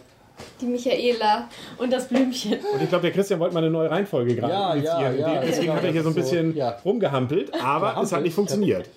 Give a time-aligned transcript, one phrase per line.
[0.61, 1.49] Die Michaela
[1.79, 2.59] und das Blümchen.
[2.73, 5.19] Und ich glaube, der Christian wollte mal eine neue Reihenfolge gerade Ja, ja, initiieren.
[5.35, 6.71] ja, Deswegen genau, hat er hier so ein so, bisschen ja.
[6.85, 8.89] rumgehampelt, aber es hat nicht funktioniert.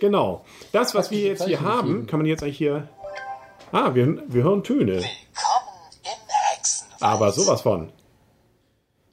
[0.00, 0.44] Genau.
[0.72, 2.88] Das, was wir jetzt hier haben, kann man jetzt eigentlich hier.
[3.72, 4.92] Ah, wir, wir hören Töne.
[4.92, 5.04] Willkommen
[6.02, 6.10] im
[6.54, 7.02] Hexenwald.
[7.02, 7.88] Aber sowas von.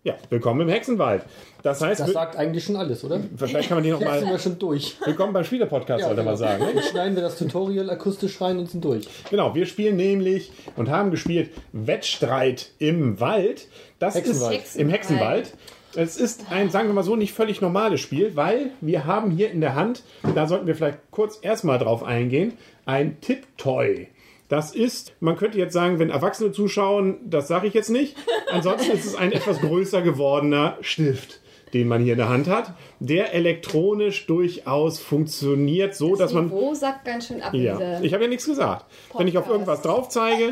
[0.06, 1.24] Ja, willkommen im Hexenwald.
[1.62, 3.22] Das heißt, Das sagt eigentlich schon alles, oder?
[3.38, 4.40] vielleicht kann man die noch Jetzt sind wir mal.
[4.40, 4.98] schon durch.
[5.06, 6.46] Willkommen beim Spieler-Podcast, sollte man genau.
[6.46, 6.62] sagen.
[6.62, 6.72] Ne?
[6.74, 9.08] Jetzt schneiden wir das Tutorial akustisch rein und sind durch.
[9.30, 13.68] Genau, wir spielen nämlich und haben gespielt Wettstreit im Wald.
[14.00, 14.62] Das Hexenwald.
[14.66, 15.54] ist im Hexenwald.
[15.96, 19.52] Es ist ein, sagen wir mal so, nicht völlig normales Spiel, weil wir haben hier
[19.52, 20.04] in der Hand,
[20.36, 24.10] da sollten wir vielleicht kurz erstmal drauf eingehen, ein Tipptoy.
[24.54, 28.16] Das ist, man könnte jetzt sagen, wenn Erwachsene zuschauen, das sage ich jetzt nicht.
[28.52, 31.40] Ansonsten ist es ein etwas größer gewordener Stift,
[31.74, 36.76] den man hier in der Hand hat, der elektronisch durchaus funktioniert, so dass man Niveau
[36.76, 37.52] sagt ganz schön ab.
[37.56, 38.86] ja, ich habe ja nichts gesagt.
[39.18, 40.52] Wenn ich auf irgendwas drauf zeige,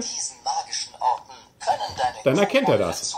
[2.23, 3.16] Dann erkennt er das.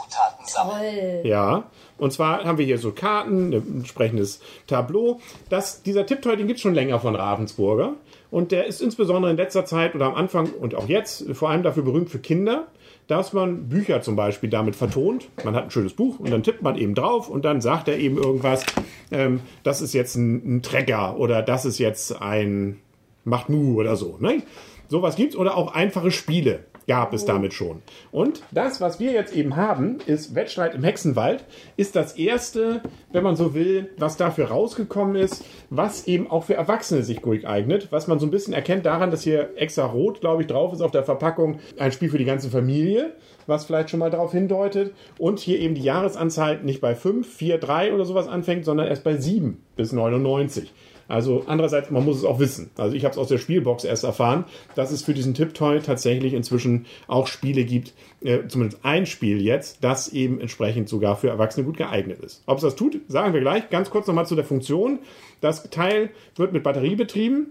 [0.53, 1.21] Toll.
[1.23, 1.63] ja.
[1.97, 5.19] Und zwar haben wir hier so Karten, ein entsprechendes Tableau.
[5.49, 7.95] Das, dieser Tipptoy, den gibt es schon länger von Ravensburger.
[8.31, 11.61] Und der ist insbesondere in letzter Zeit oder am Anfang und auch jetzt vor allem
[11.61, 12.67] dafür berühmt für Kinder,
[13.07, 15.29] dass man Bücher zum Beispiel damit vertont.
[15.43, 17.97] Man hat ein schönes Buch und dann tippt man eben drauf und dann sagt er
[17.97, 18.65] eben irgendwas,
[19.11, 22.79] ähm, das ist jetzt ein, ein Trecker oder das ist jetzt ein
[23.23, 24.17] Macht Mu oder so.
[24.19, 24.41] Ne?
[24.87, 27.81] Sowas gibt's oder auch einfache Spiele gab es damit schon.
[28.11, 31.45] Und das, was wir jetzt eben haben, ist Wettstreit im Hexenwald,
[31.77, 36.55] ist das erste, wenn man so will, was dafür rausgekommen ist, was eben auch für
[36.55, 40.21] Erwachsene sich gut eignet, was man so ein bisschen erkennt daran, dass hier extra rot,
[40.21, 43.13] glaube ich, drauf ist auf der Verpackung, ein Spiel für die ganze Familie,
[43.47, 44.93] was vielleicht schon mal darauf hindeutet.
[45.17, 49.03] Und hier eben die Jahresanzahl nicht bei 5, 4, 3 oder sowas anfängt, sondern erst
[49.03, 50.71] bei 7 bis 99.
[51.07, 52.71] Also andererseits, man muss es auch wissen.
[52.77, 56.33] Also ich habe es aus der Spielbox erst erfahren, dass es für diesen Tipptoy tatsächlich
[56.33, 61.65] inzwischen auch Spiele gibt, äh, zumindest ein Spiel jetzt, das eben entsprechend sogar für Erwachsene
[61.65, 62.43] gut geeignet ist.
[62.45, 63.69] Ob es das tut, sagen wir gleich.
[63.69, 64.99] Ganz kurz nochmal zu der Funktion.
[65.41, 67.47] Das Teil wird mit Batterie betrieben.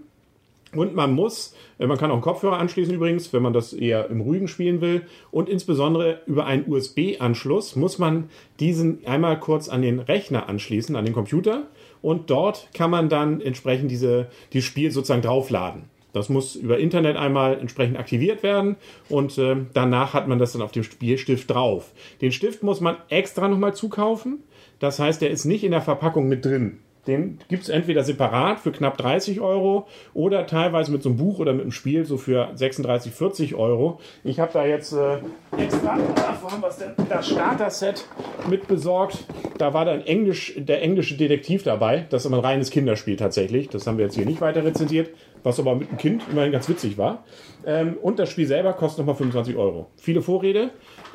[0.75, 4.09] Und man muss, äh, man kann auch einen Kopfhörer anschließen übrigens, wenn man das eher
[4.09, 5.03] im Ruhigen spielen will.
[5.31, 11.05] Und insbesondere über einen USB-Anschluss muss man diesen einmal kurz an den Rechner anschließen, an
[11.05, 11.67] den Computer.
[12.03, 15.85] Und dort kann man dann entsprechend diese, dieses Spiel sozusagen draufladen.
[16.11, 18.75] Das muss über Internet einmal entsprechend aktiviert werden
[19.09, 21.91] und äh, danach hat man das dann auf dem Spielstift drauf.
[22.21, 24.43] Den Stift muss man extra nochmal zukaufen.
[24.77, 26.79] Das heißt, der ist nicht in der Verpackung mit drin.
[27.07, 31.39] Den gibt es entweder separat für knapp 30 Euro oder teilweise mit so einem Buch
[31.39, 33.99] oder mit einem Spiel so für 36, 40 Euro.
[34.23, 35.17] Ich habe da jetzt äh,
[35.57, 35.97] extra,
[36.41, 36.93] wo haben wir es denn?
[37.09, 38.05] Das Starter-Set
[38.49, 39.25] mit besorgt.
[39.57, 42.05] Da war dann Englisch, der englische Detektiv dabei.
[42.09, 43.67] Das ist aber ein reines Kinderspiel tatsächlich.
[43.67, 45.09] Das haben wir jetzt hier nicht weiter rezensiert,
[45.43, 47.25] was aber mit einem Kind immerhin ganz witzig war.
[47.65, 49.87] Ähm, und das Spiel selber kostet nochmal 25 Euro.
[49.97, 50.69] Viele Vorrede,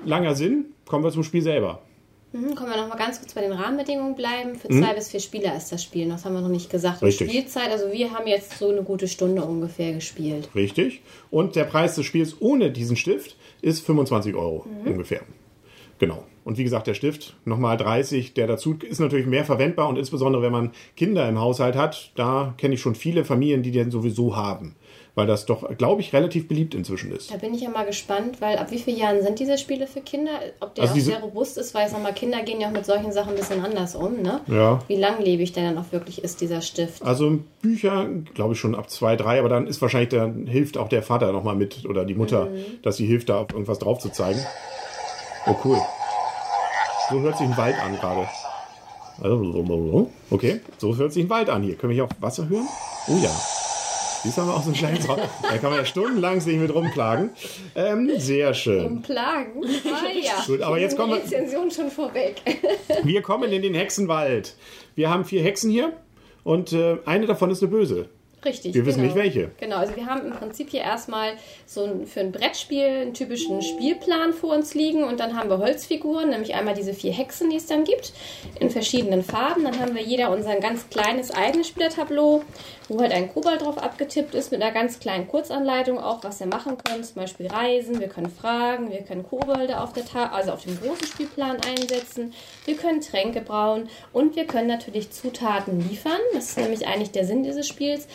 [0.04, 0.66] langer Sinn.
[0.86, 1.80] Kommen wir zum Spiel selber.
[2.32, 4.54] Mhm, können wir noch mal ganz kurz bei den Rahmenbedingungen bleiben?
[4.56, 6.08] Für zwei bis vier Spieler ist das Spiel.
[6.08, 6.96] Das haben wir noch nicht gesagt.
[7.00, 7.08] Und Mhm.
[7.08, 7.30] Richtig.
[7.30, 10.48] Spielzeit, also wir haben jetzt so eine gute Stunde ungefähr gespielt.
[10.54, 11.00] Richtig.
[11.30, 15.22] Und der Preis des Spiels ohne diesen Stift ist 25 Euro ungefähr.
[15.98, 16.24] Genau.
[16.44, 20.42] Und wie gesagt, der Stift nochmal 30, der dazu ist natürlich mehr verwendbar und insbesondere
[20.42, 24.36] wenn man Kinder im Haushalt hat, da kenne ich schon viele Familien, die den sowieso
[24.36, 24.74] haben.
[25.18, 27.32] Weil das doch, glaube ich, relativ beliebt inzwischen ist.
[27.32, 30.00] Da bin ich ja mal gespannt, weil ab wie vielen Jahren sind diese Spiele für
[30.00, 30.30] Kinder?
[30.60, 32.72] Ob der Also auch sehr robust ist, weil ich sag mal, Kinder gehen ja auch
[32.72, 34.42] mit solchen Sachen ein bisschen anders um, ne?
[34.46, 34.78] Ja.
[34.86, 37.02] Wie langlebig der dann auch wirklich ist, dieser Stift.
[37.02, 40.88] Also Bücher, glaube ich schon ab zwei, drei, aber dann ist wahrscheinlich, dann hilft auch
[40.88, 42.46] der Vater nochmal mit oder die Mutter,
[42.84, 44.38] dass sie hilft, da auf irgendwas drauf zu zeigen.
[45.46, 45.78] Oh, cool.
[47.10, 48.28] So hört sich ein Wald an gerade.
[49.20, 51.74] Also, Okay, so hört sich ein Wald an hier.
[51.74, 52.68] Können wir hier auch Wasser hören?
[53.08, 53.57] Oh ja.
[54.28, 55.20] Dies haben wir auch so einen kleinen Raum.
[55.42, 57.30] Da kann man ja stundenlang sich mit rumplagen.
[57.74, 59.00] Ähm, sehr schön.
[59.00, 59.64] Plagen?
[59.64, 60.44] Ah, ja.
[60.46, 62.42] Gut, aber jetzt kommen wir- Die Rezension schon vorweg.
[63.04, 64.54] Wir kommen in den Hexenwald.
[64.96, 65.94] Wir haben vier Hexen hier
[66.44, 68.10] und äh, eine davon ist eine Böse.
[68.44, 68.72] Richtig.
[68.74, 69.14] Wir wissen genau.
[69.14, 69.50] nicht welche.
[69.58, 71.32] Genau, also wir haben im Prinzip hier erstmal
[71.66, 75.58] so ein, für ein Brettspiel einen typischen Spielplan vor uns liegen und dann haben wir
[75.58, 78.12] Holzfiguren, nämlich einmal diese vier Hexen, die es dann gibt,
[78.60, 79.64] in verschiedenen Farben.
[79.64, 82.44] Dann haben wir jeder unser ganz kleines eigenes Spielertableau,
[82.88, 86.46] wo halt ein Kobold drauf abgetippt ist mit einer ganz kleinen Kurzanleitung auch, was wir
[86.46, 87.04] machen können.
[87.04, 90.78] Zum Beispiel reisen, wir können fragen, wir können Kobolde auf der Ta also auf dem
[90.80, 92.32] großen Spielplan einsetzen,
[92.64, 96.18] wir können Tränke brauen und wir können natürlich Zutaten liefern.
[96.32, 98.08] Das ist nämlich eigentlich der Sinn dieses Spiels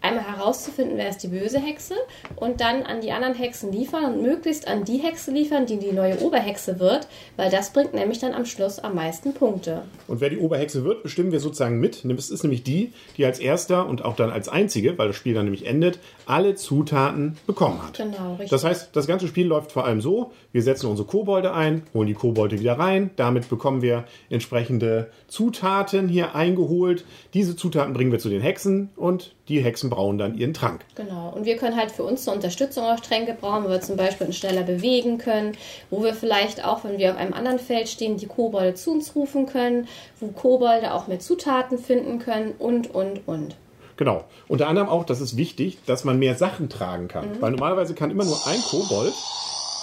[0.00, 1.94] einmal herauszufinden, wer ist die böse Hexe
[2.36, 5.92] und dann an die anderen Hexen liefern und möglichst an die Hexe liefern, die die
[5.92, 9.82] neue Oberhexe wird, weil das bringt nämlich dann am Schluss am meisten Punkte.
[10.06, 12.04] Und wer die Oberhexe wird, bestimmen wir sozusagen mit.
[12.04, 15.34] Es ist nämlich die, die als erster und auch dann als einzige, weil das Spiel
[15.34, 17.98] dann nämlich endet, alle Zutaten bekommen hat.
[17.98, 18.50] Genau, richtig.
[18.50, 22.06] Das heißt, das ganze Spiel läuft vor allem so, wir setzen unsere Kobolde ein, holen
[22.06, 27.04] die Kobolde wieder rein, damit bekommen wir entsprechende Zutaten hier eingeholt.
[27.34, 30.84] Diese Zutaten bringen wir zu den Hexen und die Hexen brauen dann ihren Trank.
[30.94, 31.32] Genau.
[31.34, 34.28] Und wir können halt für uns zur Unterstützung auch Tränke brauchen, wo wir zum Beispiel
[34.28, 35.52] uns schneller bewegen können,
[35.90, 39.14] wo wir vielleicht auch, wenn wir auf einem anderen Feld stehen, die Kobolde zu uns
[39.16, 39.88] rufen können,
[40.20, 43.56] wo Kobolde auch mehr Zutaten finden können und, und, und.
[44.00, 44.24] Genau.
[44.48, 47.38] Unter anderem auch, das ist wichtig, dass man mehr Sachen tragen kann.
[47.42, 49.12] Weil normalerweise kann immer nur ein Kobold,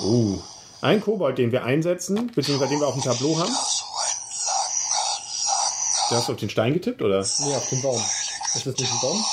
[0.01, 0.39] oh,
[0.81, 3.53] ein Kobold, den wir einsetzen, beziehungsweise den wir auf dem Tableau haben.
[6.09, 7.19] Du hast auf den Stein getippt, oder?
[7.41, 8.01] Nee, auf dem Baum.
[8.55, 9.23] Ist das nicht ein Baum?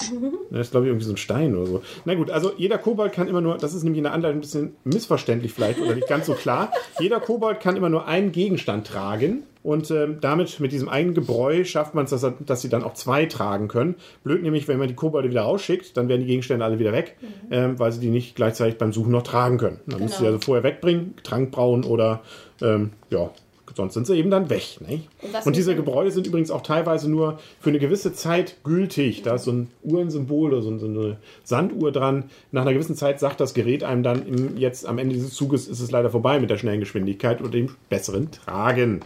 [0.50, 1.82] Das ist, glaube ich, irgendwie so ein Stein oder so.
[2.04, 4.40] Na gut, also jeder Kobold kann immer nur, das ist nämlich in der Anleitung ein
[4.42, 6.70] bisschen missverständlich vielleicht oder nicht ganz so klar.
[7.00, 11.64] Jeder Kobold kann immer nur einen Gegenstand tragen und ähm, damit, mit diesem einen Gebräu,
[11.64, 13.96] schafft man es, dass, er- dass sie dann auch zwei tragen können.
[14.22, 17.16] Blöd nämlich, wenn man die Kobolde wieder rausschickt, dann werden die Gegenstände alle wieder weg,
[17.50, 19.80] ähm, weil sie die nicht gleichzeitig beim Suchen noch tragen können.
[19.86, 20.34] Dann müssen sie Genau.
[20.34, 22.20] also vorher wegbringen, Trank brauen oder,
[22.62, 23.30] ähm, ja,
[23.74, 24.78] sonst sind sie eben dann weg.
[24.86, 25.08] Nicht?
[25.22, 29.22] Und Und diese Gebräude sind übrigens auch teilweise nur für eine gewisse Zeit gültig.
[29.22, 32.24] Da ist so ein Uhrensymbol oder so ein- so eine Sanduhr dran.
[32.52, 35.68] Nach einer gewissen Zeit sagt das Gerät einem dann, im, jetzt am Ende dieses Zuges
[35.68, 39.00] ist es leider vorbei mit der schnellen Geschwindigkeit oder dem besseren Tragen.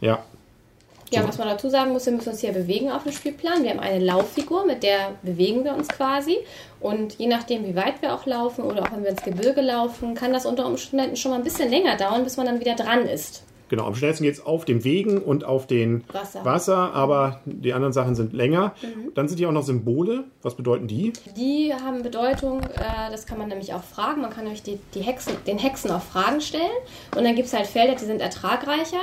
[0.00, 0.22] Ja.
[1.14, 3.62] Ja, was man dazu sagen muss, wir müssen uns hier bewegen auf dem Spielplan.
[3.62, 6.38] Wir haben eine Lauffigur, mit der bewegen wir uns quasi.
[6.80, 10.14] Und je nachdem, wie weit wir auch laufen oder auch wenn wir ins Gebirge laufen,
[10.14, 13.04] kann das unter Umständen schon mal ein bisschen länger dauern, bis man dann wieder dran
[13.06, 13.42] ist.
[13.72, 16.44] Genau, am schnellsten geht es auf dem Wegen und auf den Wasser.
[16.44, 18.74] Wasser, aber die anderen Sachen sind länger.
[19.14, 20.24] Dann sind hier auch noch Symbole.
[20.42, 21.14] Was bedeuten die?
[21.38, 24.20] Die haben Bedeutung, äh, das kann man nämlich auch fragen.
[24.20, 26.68] Man kann euch die, die Hexen, den Hexen auch Fragen stellen.
[27.16, 29.00] Und dann gibt es halt Felder, die sind ertragreicher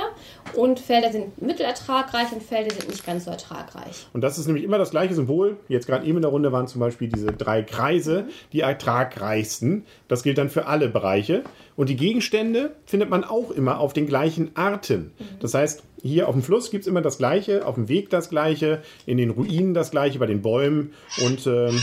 [0.54, 4.06] und Felder sind mittelertragreich und Felder sind nicht ganz so ertragreich.
[4.12, 5.56] Und das ist nämlich immer das gleiche Symbol.
[5.66, 9.84] Jetzt gerade eben in der Runde waren zum Beispiel diese drei Kreise, die ertragreichsten.
[10.06, 11.42] Das gilt dann für alle Bereiche.
[11.80, 15.12] Und die Gegenstände findet man auch immer auf den gleichen Arten.
[15.40, 18.28] Das heißt, hier auf dem Fluss gibt es immer das Gleiche, auf dem Weg das
[18.28, 20.92] Gleiche, in den Ruinen das Gleiche, bei den Bäumen
[21.24, 21.80] und ähm,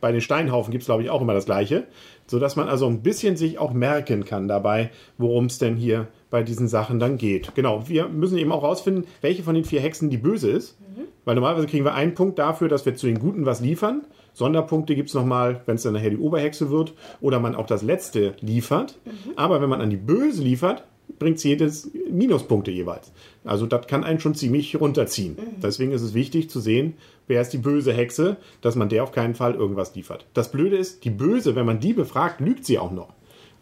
[0.00, 1.86] bei den Steinhaufen gibt es, glaube ich, auch immer das Gleiche.
[2.26, 6.42] Sodass man also ein bisschen sich auch merken kann dabei, worum es denn hier bei
[6.42, 7.54] diesen Sachen dann geht.
[7.54, 10.76] Genau, wir müssen eben auch rausfinden, welche von den vier Hexen die böse ist.
[11.24, 14.02] Weil normalerweise kriegen wir einen Punkt dafür, dass wir zu den Guten was liefern.
[14.32, 17.82] Sonderpunkte gibt es nochmal, wenn es dann nachher die Oberhexe wird oder man auch das
[17.82, 18.98] Letzte liefert.
[19.36, 20.84] Aber wenn man an die Böse liefert,
[21.18, 23.12] bringt jedes Minuspunkte jeweils.
[23.44, 25.36] Also das kann einen schon ziemlich runterziehen.
[25.62, 26.94] Deswegen ist es wichtig zu sehen,
[27.26, 30.26] wer ist die böse Hexe, dass man der auf keinen Fall irgendwas liefert.
[30.34, 33.12] Das Blöde ist, die Böse, wenn man die befragt, lügt sie auch noch.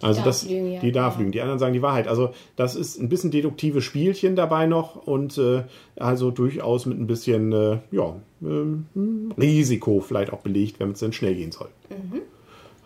[0.03, 1.33] Also darf das, lügen, ja, die darf lügen.
[1.33, 2.07] Die anderen sagen die Wahrheit.
[2.07, 5.63] Also das ist ein bisschen deduktives Spielchen dabei noch und äh,
[5.97, 8.87] also durchaus mit ein bisschen äh, ja, ähm,
[9.39, 11.69] Risiko vielleicht auch belegt, wenn es dann schnell gehen soll.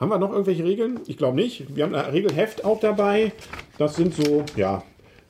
[0.00, 0.98] Haben wir noch irgendwelche Regeln?
[1.08, 1.76] Ich glaube nicht.
[1.76, 3.32] Wir haben ein Regelheft auch dabei.
[3.76, 4.82] Das sind so, ja,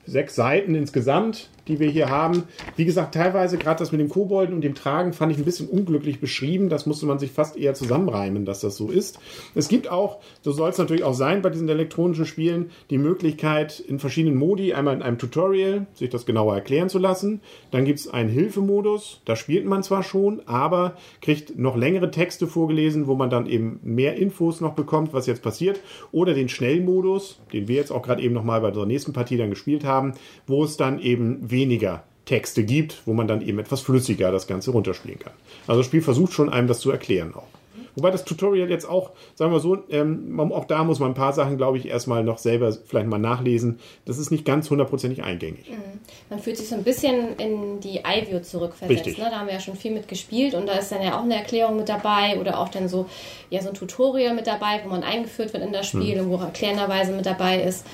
[0.05, 2.43] sechs Seiten insgesamt, die wir hier haben.
[2.75, 5.67] Wie gesagt, teilweise gerade das mit dem Kobolden und dem Tragen fand ich ein bisschen
[5.67, 6.69] unglücklich beschrieben.
[6.69, 9.19] Das musste man sich fast eher zusammenreimen, dass das so ist.
[9.55, 13.79] Es gibt auch, so soll es natürlich auch sein bei diesen elektronischen Spielen, die Möglichkeit
[13.79, 17.41] in verschiedenen Modi, einmal in einem Tutorial, sich das genauer erklären zu lassen.
[17.71, 22.47] Dann gibt es einen Hilfemodus, da spielt man zwar schon, aber kriegt noch längere Texte
[22.47, 25.79] vorgelesen, wo man dann eben mehr Infos noch bekommt, was jetzt passiert.
[26.11, 29.49] Oder den Schnellmodus, den wir jetzt auch gerade eben nochmal bei unserer nächsten Partie dann
[29.49, 30.13] gespielt haben,
[30.47, 31.60] wo es dann eben weniger
[32.25, 35.33] Texte gibt, wo man dann eben etwas flüssiger das Ganze runterspielen kann.
[35.67, 37.47] Also das Spiel versucht schon einem das zu erklären auch.
[37.95, 41.33] Wobei das Tutorial jetzt auch, sagen wir so, ähm, auch da muss man ein paar
[41.33, 43.79] Sachen, glaube ich, erstmal noch selber vielleicht mal nachlesen.
[44.05, 45.69] Das ist nicht ganz hundertprozentig eingängig.
[46.29, 49.05] Man fühlt sich so ein bisschen in die iView zurückversetzt.
[49.05, 49.17] Richtig.
[49.17, 49.27] Ne?
[49.29, 51.35] Da haben wir ja schon viel mit gespielt und da ist dann ja auch eine
[51.35, 53.07] Erklärung mit dabei oder auch dann so,
[53.49, 56.25] ja, so ein Tutorial mit dabei, wo man eingeführt wird in das Spiel Hm.
[56.25, 57.85] und wo auch erklärenderweise mit dabei ist.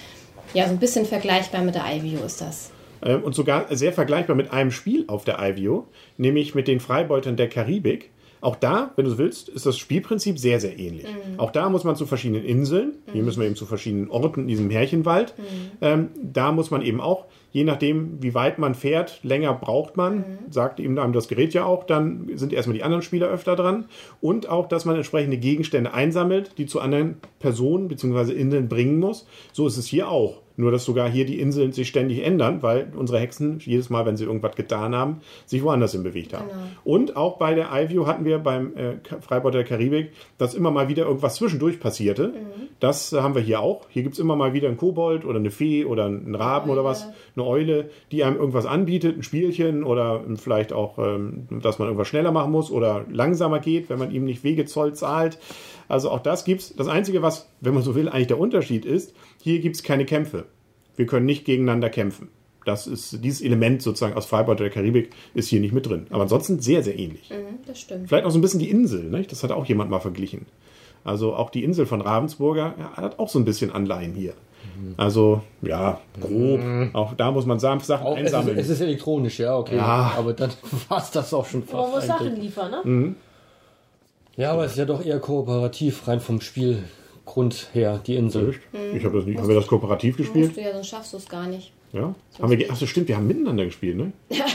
[0.53, 2.71] Ja, so ein bisschen vergleichbar mit der iView ist das.
[3.03, 5.87] Ähm, und sogar sehr vergleichbar mit einem Spiel auf der IVO,
[6.17, 8.11] nämlich mit den Freibeutern der Karibik.
[8.39, 11.07] Auch da, wenn du willst, ist das Spielprinzip sehr, sehr ähnlich.
[11.37, 14.47] Auch da muss man zu verschiedenen Inseln, hier müssen wir eben zu verschiedenen Orten in
[14.47, 15.33] diesem Märchenwald.
[15.81, 20.23] Ähm, da muss man eben auch, je nachdem, wie weit man fährt, länger braucht man,
[20.51, 23.85] sagt eben einem das Gerät ja auch, dann sind erstmal die anderen Spieler öfter dran.
[24.21, 28.33] Und auch, dass man entsprechende Gegenstände einsammelt, die zu anderen Personen bzw.
[28.33, 29.25] Inseln bringen muss.
[29.51, 30.41] So ist es hier auch.
[30.59, 34.17] Nur, dass sogar hier die Inseln sich ständig ändern, weil unsere Hexen jedes Mal, wenn
[34.17, 36.49] sie irgendwas getan haben, sich woanders hin bewegt haben.
[36.83, 40.89] Und auch bei der iView hatten wir beim äh, Freibad der Karibik, dass immer mal
[40.89, 42.33] wieder irgendwas zwischendurch passierte.
[42.79, 43.85] Das äh, haben wir hier auch.
[43.89, 47.07] Hier gibt's immer mal wieder einen Kobold oder eine Fee oder einen Raben oder was,
[47.35, 52.07] eine Eule, die einem irgendwas anbietet, ein Spielchen oder vielleicht auch, ähm, dass man irgendwas
[52.07, 55.37] schneller machen muss oder langsamer geht, wenn man ihm nicht Wegezoll zahlt.
[55.87, 56.75] Also auch das gibt's.
[56.75, 60.45] Das Einzige, was, wenn man so will, eigentlich der Unterschied ist, hier gibt's keine Kämpfe.
[60.95, 62.29] Wir können nicht gegeneinander kämpfen.
[62.65, 66.07] Das ist, dieses Element sozusagen aus Freibad der Karibik ist hier nicht mit drin.
[66.09, 67.29] Aber ansonsten sehr, sehr ähnlich.
[67.29, 68.09] Mhm, das stimmt.
[68.09, 69.31] Vielleicht auch so ein bisschen die Insel, nicht?
[69.31, 70.47] das hat auch jemand mal verglichen.
[71.05, 74.33] Also auch die Insel von Ravensburger ja, hat auch so ein bisschen Anleihen hier.
[74.97, 76.59] Also, ja, grob.
[76.93, 78.57] Auch da muss man Sachen Auch, es, ist, einsammeln.
[78.57, 79.77] es ist elektronisch, ja, okay.
[79.77, 80.13] Ja.
[80.17, 80.51] Aber dann
[80.89, 81.73] war es das auch schon fast.
[81.73, 82.81] Man muss Sachen liefern, ne?
[82.83, 83.15] Mhm.
[84.35, 86.41] Ja, aber es ist ja doch eher kooperativ, rein vom
[87.31, 88.59] Spielgrund her, die Insel.
[88.95, 89.37] ich habe das nicht.
[89.37, 90.57] Haben wir das kooperativ Musst gespielt?
[90.57, 91.71] du ja, sonst schaffst du es gar nicht.
[91.93, 92.13] Ja.
[92.41, 94.11] Haben wir, ge- achso, stimmt, wir haben miteinander gespielt, ne?
[94.29, 94.45] Ja,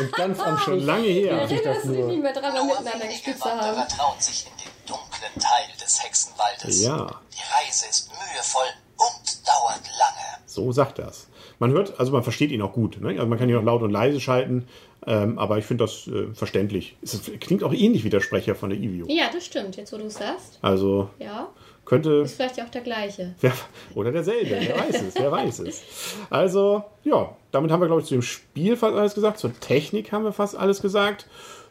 [0.00, 0.84] und ganz am Schon Schluss.
[0.86, 1.32] lange her.
[1.42, 3.88] Erinnerst du dich nicht mehr dran, wir miteinander gespielt haben?
[3.88, 6.82] trauen sich in den dunklen Teil des Hexenwaldes.
[6.84, 7.06] Ja.
[7.32, 10.44] Die Reise ist mühevoll und dauert lange.
[10.46, 11.28] So sagt das.
[11.58, 13.00] Man hört, also man versteht ihn auch gut.
[13.00, 13.10] Ne?
[13.10, 14.66] Also man kann ihn auch laut und leise schalten,
[15.06, 16.96] ähm, aber ich finde das äh, verständlich.
[17.02, 19.06] Es klingt auch ähnlich wie der Sprecher von der Evio.
[19.08, 20.58] Ja, das stimmt, jetzt wo du es sagst.
[20.62, 21.48] Also Ja,
[21.90, 23.34] könnte ist vielleicht ja auch der gleiche.
[23.40, 23.52] wer,
[23.96, 25.82] oder derselbe, wer weiß es, wer weiß es.
[26.30, 30.12] Also ja, damit haben wir glaube ich zu dem Spiel fast alles gesagt, zur Technik
[30.12, 31.26] haben wir fast alles gesagt.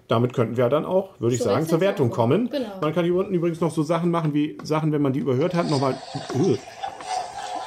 [0.09, 2.49] Damit könnten wir dann auch, würde ich Zur sagen, zur Wertung kommen.
[2.49, 2.67] Genau.
[2.81, 5.53] Man kann hier unten übrigens noch so Sachen machen wie Sachen, wenn man die überhört
[5.53, 5.95] hat, nochmal.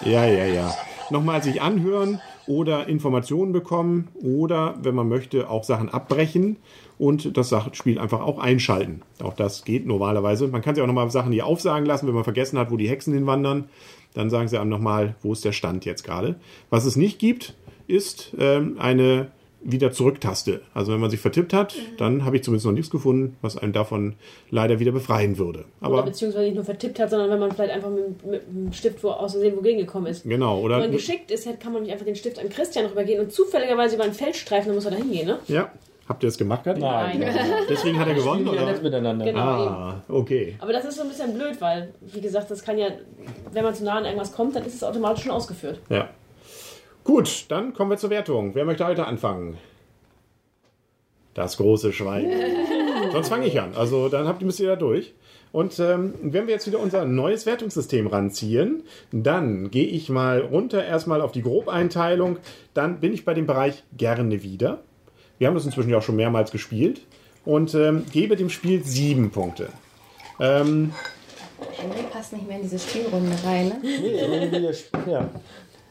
[0.04, 0.74] Ja, ja, ja.
[1.08, 6.56] Nochmal sich anhören oder Informationen bekommen oder, wenn man möchte, auch Sachen abbrechen
[6.98, 9.02] und das Spiel einfach auch einschalten.
[9.22, 10.48] Auch das geht normalerweise.
[10.48, 12.88] Man kann sich auch nochmal Sachen hier aufsagen lassen, wenn man vergessen hat, wo die
[12.88, 13.68] Hexen hinwandern.
[14.14, 16.36] Dann sagen sie einem nochmal, wo ist der Stand jetzt gerade.
[16.70, 17.54] Was es nicht gibt,
[17.86, 19.30] ist ähm, eine
[19.64, 20.60] wieder zurück-Taste.
[20.74, 23.72] Also wenn man sich vertippt hat, dann habe ich zumindest noch nichts gefunden, was einen
[23.72, 24.14] davon
[24.50, 25.64] leider wieder befreien würde.
[25.80, 28.72] Oder Aber beziehungsweise nicht nur vertippt hat, sondern wenn man vielleicht einfach mit, mit dem
[28.72, 30.24] Stift wo, aus Versehen wogegen gekommen ist.
[30.24, 33.20] genau, Wenn oder man geschickt ist, kann man nicht einfach den Stift an Christian rübergehen
[33.20, 35.38] und zufälligerweise über einen Feldstreifen, dann muss er da hingehen, ne?
[35.48, 35.70] ja,
[36.08, 36.64] habt ihr das gemacht?
[36.64, 36.80] Gerade?
[36.80, 37.22] Nein.
[37.68, 38.80] Deswegen hat er gewonnen, oder?
[38.80, 39.24] miteinander.
[39.24, 39.40] Genau.
[39.40, 40.56] Ah, okay.
[40.58, 42.88] Aber das ist so ein bisschen blöd, weil, wie gesagt, das kann ja,
[43.52, 45.80] wenn man zu nah an irgendwas kommt, dann ist es automatisch schon ausgeführt.
[45.88, 46.08] Ja.
[47.04, 48.54] Gut, dann kommen wir zur Wertung.
[48.54, 49.58] Wer möchte heute anfangen?
[51.34, 52.30] Das große Schwein.
[53.12, 53.74] Sonst fange ich an.
[53.74, 55.12] Also dann habt ihr müsst ihr da durch.
[55.50, 60.84] Und ähm, wenn wir jetzt wieder unser neues Wertungssystem ranziehen, dann gehe ich mal runter
[60.84, 62.38] erstmal auf die Grobeinteilung.
[62.72, 64.82] Dann bin ich bei dem Bereich gerne wieder.
[65.38, 67.02] Wir haben das inzwischen ja auch schon mehrmals gespielt.
[67.44, 69.68] Und ähm, gebe dem Spiel sieben Punkte.
[70.38, 70.92] Ähm,
[71.72, 73.68] Henry passt nicht mehr in diese Spielrunde rein.
[73.68, 73.78] Ne?
[73.82, 75.28] Nee, irgendwie, ja.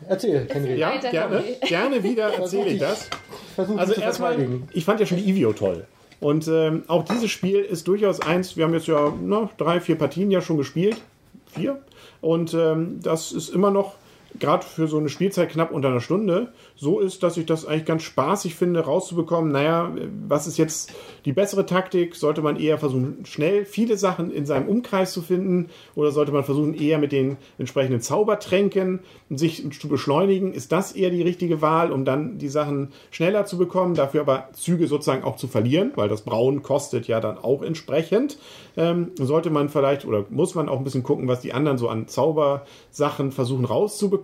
[0.08, 0.76] Erzähl, Henry.
[0.76, 3.10] ja, gerne, gerne wieder erzähle ich das.
[3.56, 4.38] Versuch Also erstmal,
[4.74, 5.86] ich fand ja schon die Ivio toll.
[6.20, 9.98] Und ähm, auch dieses Spiel ist durchaus eins, wir haben jetzt ja na, drei, vier
[9.98, 10.98] Partien ja schon gespielt.
[11.48, 11.82] Vier.
[12.22, 13.96] Und ähm, das ist immer noch,
[14.40, 17.86] gerade für so eine Spielzeit knapp unter einer Stunde, so ist, dass ich das eigentlich
[17.86, 19.92] ganz spaßig finde, rauszubekommen, naja,
[20.28, 20.94] was ist jetzt
[21.26, 22.16] die bessere Taktik?
[22.16, 25.70] Sollte man eher versuchen, schnell viele Sachen in seinem Umkreis zu finden?
[25.96, 30.54] Oder sollte man versuchen, eher mit den entsprechenden Zaubertränken sich zu beschleunigen?
[30.54, 34.50] Ist das eher die richtige Wahl, um dann die Sachen schneller zu bekommen, dafür aber
[34.54, 38.38] Züge sozusagen auch zu verlieren, weil das Brauen kostet ja dann auch entsprechend.
[38.78, 41.90] Ähm, sollte man vielleicht oder muss man auch ein bisschen gucken, was die anderen so
[41.90, 44.21] an Zaubersachen versuchen rauszubekommen?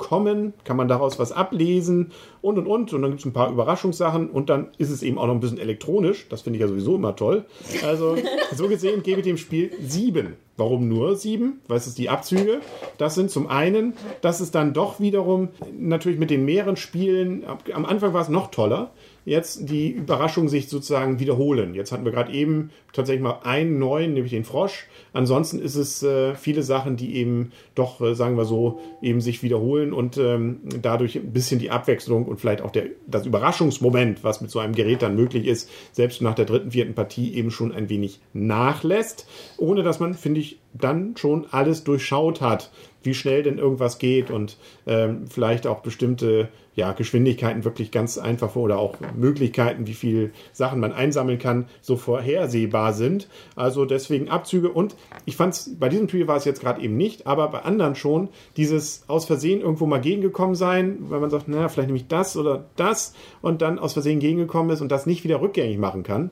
[0.63, 2.11] Kann man daraus was ablesen?
[2.47, 2.93] Und und und.
[2.93, 5.41] Und dann gibt es ein paar Überraschungssachen und dann ist es eben auch noch ein
[5.41, 6.27] bisschen elektronisch.
[6.29, 7.43] Das finde ich ja sowieso immer toll.
[7.83, 8.15] Also,
[8.55, 10.37] so gesehen gebe ich dem Spiel sieben.
[10.55, 11.59] Warum nur sieben?
[11.67, 12.61] Was ist die Abzüge?
[12.97, 17.85] Das sind zum einen, dass es dann doch wiederum natürlich mit den mehreren Spielen, am
[17.85, 18.91] Anfang war es noch toller,
[19.27, 21.75] jetzt die Überraschungen sich sozusagen wiederholen.
[21.75, 24.87] Jetzt hatten wir gerade eben tatsächlich mal einen neuen, nämlich den Frosch.
[25.11, 29.43] Ansonsten ist es äh, viele Sachen, die eben doch, äh, sagen wir so, eben sich
[29.43, 34.41] wiederholen und ähm, dadurch ein bisschen die Abwechslung und vielleicht auch der, das Überraschungsmoment, was
[34.41, 37.71] mit so einem Gerät dann möglich ist, selbst nach der dritten, vierten Partie eben schon
[37.71, 39.27] ein wenig nachlässt,
[39.57, 42.71] ohne dass man, finde ich, dann schon alles durchschaut hat,
[43.07, 48.55] wie schnell denn irgendwas geht und ähm, vielleicht auch bestimmte ja, Geschwindigkeiten wirklich ganz einfach
[48.55, 53.27] oder auch Möglichkeiten, wie viel Sachen man einsammeln kann, so vorhersehbar sind.
[53.55, 54.95] Also deswegen Abzüge und
[55.25, 57.95] ich fand es, bei diesem Spiel war es jetzt gerade eben nicht, aber bei anderen
[57.95, 62.07] schon, dieses aus Versehen irgendwo mal gegengekommen sein, weil man sagt, naja, vielleicht nehme ich
[62.07, 66.03] das oder das und dann aus Versehen gegengekommen ist und das nicht wieder rückgängig machen
[66.03, 66.29] kann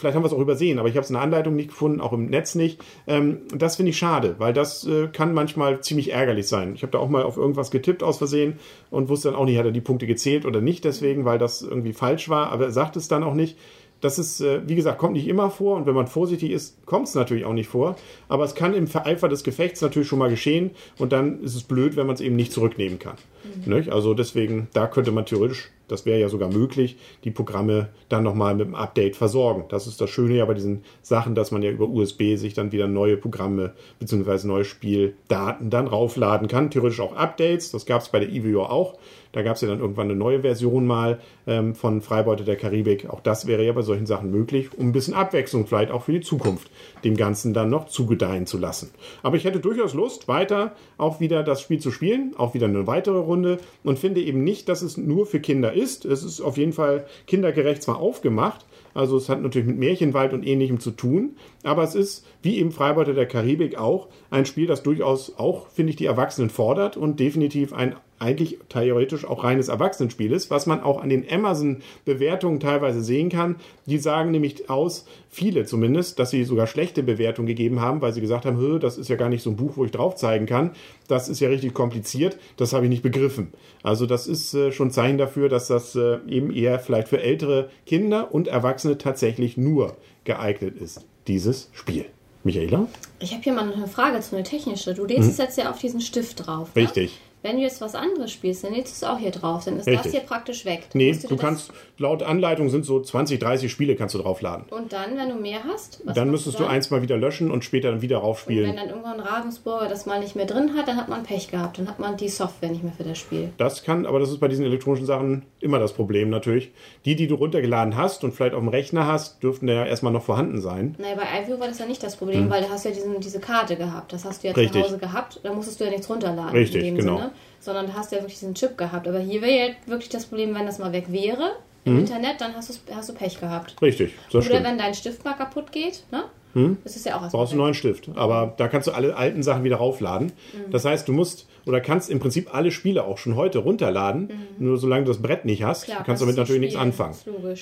[0.00, 2.00] vielleicht haben wir es auch übersehen, aber ich habe es in der Anleitung nicht gefunden,
[2.00, 2.82] auch im Netz nicht.
[3.06, 6.74] Ähm, das finde ich schade, weil das äh, kann manchmal ziemlich ärgerlich sein.
[6.74, 8.58] Ich habe da auch mal auf irgendwas getippt aus Versehen
[8.90, 11.62] und wusste dann auch nicht, hat er die Punkte gezählt oder nicht deswegen, weil das
[11.62, 13.56] irgendwie falsch war, aber er sagt es dann auch nicht.
[14.00, 17.08] Das ist, äh, wie gesagt, kommt nicht immer vor und wenn man vorsichtig ist, kommt
[17.08, 17.96] es natürlich auch nicht vor.
[18.28, 21.62] Aber es kann im Vereifer des Gefechts natürlich schon mal geschehen und dann ist es
[21.62, 23.16] blöd, wenn man es eben nicht zurücknehmen kann.
[23.64, 23.90] Mhm.
[23.90, 28.54] Also deswegen, da könnte man theoretisch das wäre ja sogar möglich, die Programme dann nochmal
[28.54, 29.64] mit einem Update versorgen.
[29.68, 32.70] Das ist das Schöne ja bei diesen Sachen, dass man ja über USB sich dann
[32.70, 34.46] wieder neue Programme bzw.
[34.46, 36.70] neue Spieldaten dann raufladen kann.
[36.70, 38.98] Theoretisch auch Updates, das gab es bei der EVO auch.
[39.32, 43.08] Da gab es ja dann irgendwann eine neue Version mal ähm, von Freibeute der Karibik.
[43.08, 46.12] Auch das wäre ja bei solchen Sachen möglich, um ein bisschen Abwechslung vielleicht auch für
[46.12, 46.70] die Zukunft
[47.04, 48.90] dem Ganzen dann noch zugedeihen zu lassen.
[49.22, 52.86] Aber ich hätte durchaus Lust, weiter auch wieder das Spiel zu spielen, auch wieder eine
[52.86, 56.04] weitere Runde und finde eben nicht, dass es nur für Kinder ist.
[56.04, 60.46] Es ist auf jeden Fall kindergerecht zwar aufgemacht, also es hat natürlich mit Märchenwald und
[60.46, 64.82] ähnlichem zu tun, aber es ist, wie eben Freibeuter der Karibik auch, ein Spiel, das
[64.82, 70.32] durchaus auch, finde ich, die Erwachsenen fordert und definitiv ein eigentlich theoretisch auch reines Erwachsenenspiel
[70.32, 73.56] ist, was man auch an den Amazon-Bewertungen teilweise sehen kann.
[73.86, 78.20] Die sagen nämlich aus, viele zumindest, dass sie sogar schlechte Bewertungen gegeben haben, weil sie
[78.20, 80.72] gesagt haben, das ist ja gar nicht so ein Buch, wo ich drauf zeigen kann.
[81.08, 83.52] Das ist ja richtig kompliziert, das habe ich nicht begriffen.
[83.82, 87.70] Also das ist äh, schon Zeichen dafür, dass das äh, eben eher vielleicht für ältere
[87.86, 92.04] Kinder und Erwachsene tatsächlich nur geeignet ist, dieses Spiel.
[92.42, 92.86] Michaela?
[93.18, 94.94] Ich habe hier mal eine Frage zu einer technische.
[94.94, 95.30] Du lädst hm.
[95.30, 96.74] es jetzt ja auf diesen Stift drauf.
[96.74, 96.82] Ne?
[96.82, 97.12] Richtig.
[97.12, 97.29] Ne?
[97.42, 99.64] Wenn du jetzt was anderes spielst, dann lädst du es auch hier drauf.
[99.64, 100.02] Dann ist Richtig.
[100.02, 100.82] das hier praktisch weg.
[100.92, 104.66] Dann nee, du kannst, laut Anleitung sind so 20, 30 Spiele kannst du draufladen.
[104.70, 106.02] Und dann, wenn du mehr hast?
[106.04, 106.72] dann müsstest du, dann?
[106.72, 108.70] eins mal wieder löschen und später dann wieder raufspielen.
[108.70, 111.50] Und wenn dann irgendwann Ravensburger das mal nicht mehr drin hat, dann hat man Pech
[111.50, 111.78] gehabt.
[111.78, 113.50] Dann hat man die Software nicht mehr für das Spiel.
[113.56, 116.72] Das kann, aber das ist bei diesen elektronischen Sachen immer das Problem natürlich.
[117.06, 120.24] Die, die du runtergeladen hast und vielleicht auf dem Rechner hast, dürften ja erstmal noch
[120.24, 120.94] vorhanden sein.
[120.98, 122.50] Nein, bei iView war das ja nicht das Problem, hm.
[122.50, 124.12] weil du hast ja diesen, diese Karte gehabt.
[124.12, 124.82] Das hast du ja Richtig.
[124.82, 125.40] zu Hause gehabt.
[125.42, 126.50] Da musstest du ja nichts runterladen.
[126.50, 127.16] Richtig, genau.
[127.16, 129.06] Sinne sondern du hast ja wirklich diesen Chip gehabt.
[129.08, 131.52] Aber hier wäre ja wirklich das Problem, wenn das mal weg wäre
[131.84, 131.98] im mhm.
[132.00, 133.76] Internet, dann hast, hast du Pech gehabt.
[133.80, 134.64] Richtig, das Oder stimmt.
[134.64, 136.24] wenn dein Stift mal kaputt geht, ne?
[136.54, 136.78] Hm?
[136.82, 137.30] Das ist ja auch.
[137.30, 138.10] Brauchst einen neuen Stift.
[138.16, 140.28] Aber da kannst du alle alten Sachen wieder raufladen.
[140.52, 140.70] Mhm.
[140.72, 144.22] Das heißt, du musst oder kannst im Prinzip alle Spiele auch schon heute runterladen.
[144.58, 144.66] Mhm.
[144.66, 147.14] Nur solange du das Brett nicht hast, Klar, kannst du damit natürlich nichts anfangen.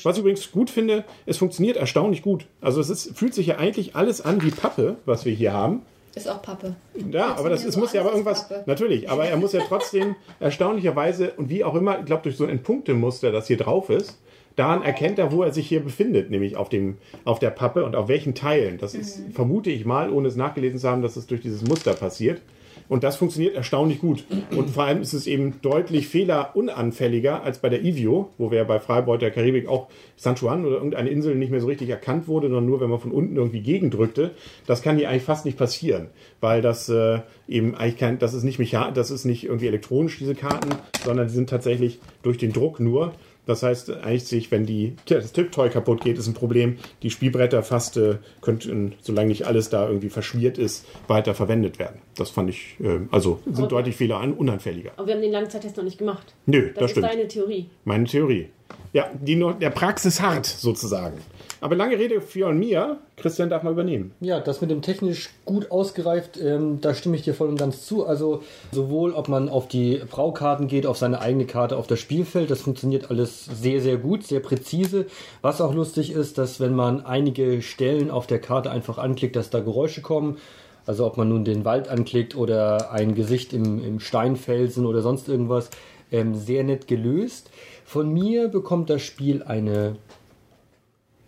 [0.03, 2.47] Was ich übrigens gut finde, es funktioniert erstaunlich gut.
[2.61, 5.83] Also es ist, fühlt sich ja eigentlich alles an wie Pappe, was wir hier haben.
[6.19, 6.75] Ist auch Pappe.
[7.13, 8.49] Ja, aber das, es so muss ja aber irgendwas.
[8.49, 8.65] Pappe.
[8.67, 12.45] Natürlich, aber er muss ja trotzdem erstaunlicherweise und wie auch immer, ich glaube, durch so
[12.45, 14.19] ein Punktemuster, das hier drauf ist,
[14.57, 17.95] daran erkennt er, wo er sich hier befindet, nämlich auf, dem, auf der Pappe und
[17.95, 18.79] auf welchen Teilen.
[18.79, 19.33] Das ist, mhm.
[19.33, 22.43] vermute ich mal, ohne es nachgelesen zu haben, dass es durch dieses Muster passiert.
[22.89, 24.25] Und das funktioniert erstaunlich gut.
[24.57, 28.79] Und vor allem ist es eben deutlich fehlerunanfälliger als bei der Ivio, wo wir bei
[28.81, 32.49] Freibeuter der Karibik auch San Juan oder irgendeine Insel nicht mehr so richtig erkannt wurde,
[32.49, 34.31] sondern nur, wenn man von unten irgendwie gegendrückte.
[34.67, 36.09] Das kann hier eigentlich fast nicht passieren,
[36.41, 40.19] weil das äh, eben eigentlich kein, das ist nicht mechanisch, das ist nicht irgendwie elektronisch,
[40.19, 40.71] diese Karten,
[41.05, 43.13] sondern die sind tatsächlich durch den Druck nur.
[43.49, 46.77] Das heißt, eigentlich sich, wenn die, das Tipptoy kaputt geht, ist ein Problem.
[47.03, 52.03] Die Spielbretter fast äh, könnten, solange nicht alles da irgendwie verschmiert ist, weiter verwendet werden.
[52.15, 54.91] Das fand ich, äh, also sind aber deutlich an, unanfälliger.
[54.99, 56.35] Aber wir haben den Langzeittest noch nicht gemacht.
[56.45, 57.05] Nö, das, das stimmt.
[57.05, 57.71] Das ist deine Theorie.
[57.85, 58.49] Meine Theorie.
[58.93, 61.19] Ja, die nur der Praxis hart sozusagen.
[61.61, 62.99] Aber lange Rede für und mir.
[63.17, 64.13] Christian darf mal übernehmen.
[64.21, 67.85] Ja, das mit dem technisch gut ausgereift, ähm, da stimme ich dir voll und ganz
[67.85, 68.07] zu.
[68.07, 72.51] Also sowohl, ob man auf die Braukarten geht, auf seine eigene Karte, auf das Spielfeld,
[72.51, 75.07] das funktioniert alles sehr, sehr gut, sehr präzise.
[75.43, 79.51] Was auch lustig ist, dass wenn man einige Stellen auf der Karte einfach anklickt, dass
[79.51, 80.39] da Geräusche kommen.
[80.87, 85.29] Also ob man nun den Wald anklickt oder ein Gesicht im, im Steinfelsen oder sonst
[85.29, 85.71] irgendwas.
[86.11, 87.51] Ähm, sehr nett gelöst.
[87.89, 89.97] Von mir bekommt das Spiel eine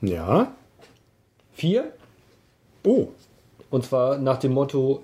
[0.03, 0.53] ja.
[1.55, 1.95] Vier.
[2.85, 3.09] Oh.
[3.71, 5.01] Und zwar nach dem Motto,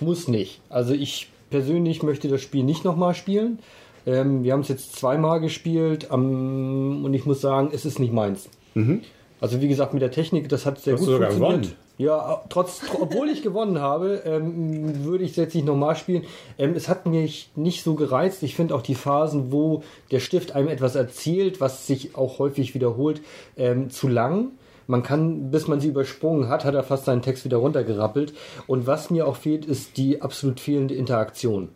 [0.00, 0.62] muss nicht.
[0.70, 3.58] Also ich persönlich möchte das Spiel nicht nochmal spielen.
[4.06, 8.14] Ähm, wir haben es jetzt zweimal gespielt ähm, und ich muss sagen, es ist nicht
[8.14, 8.48] meins.
[8.72, 9.02] Mhm.
[9.38, 11.62] Also wie gesagt, mit der Technik, das hat sehr Hast gut funktioniert.
[11.62, 11.72] Gewonnen.
[11.98, 16.24] Ja, trotz, obwohl ich gewonnen habe, ähm, würde ich es jetzt nicht nochmal spielen.
[16.58, 18.42] Ähm, es hat mich nicht so gereizt.
[18.42, 22.74] Ich finde auch die Phasen, wo der Stift einem etwas erzählt, was sich auch häufig
[22.74, 23.22] wiederholt,
[23.56, 24.50] ähm, zu lang.
[24.86, 28.34] Man kann, bis man sie übersprungen hat, hat er fast seinen Text wieder runtergerappelt.
[28.66, 31.70] Und was mir auch fehlt, ist die absolut fehlende Interaktion.